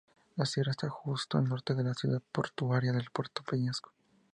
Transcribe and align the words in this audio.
La 0.35 0.47
sierra 0.47 0.71
está 0.71 0.89
justo 0.89 1.37
al 1.37 1.47
norte 1.47 1.75
de 1.75 1.83
la 1.83 1.93
ciudad 1.93 2.23
portuaria 2.31 2.91
de 2.91 3.05
Puerto 3.13 3.43
Peñasco. 3.43 3.91